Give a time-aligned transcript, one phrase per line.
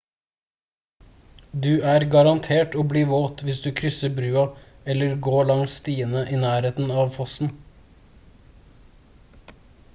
[1.65, 4.45] du er garantert å bli våt hvis du krysser brua
[4.95, 7.55] eller går langs stiene i nærheten av fossen